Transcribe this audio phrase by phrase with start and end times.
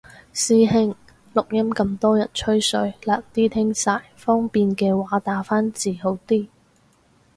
[0.33, 0.95] 師兄，
[1.35, 6.47] 錄音咁多人吹水難啲聽晒，方便嘅話打返字好啲